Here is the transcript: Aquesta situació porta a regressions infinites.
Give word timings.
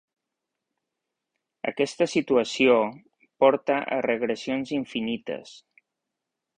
Aquesta 1.73 2.09
situació 2.15 2.79
porta 3.45 3.79
a 3.99 4.03
regressions 4.09 4.77
infinites. 4.83 5.57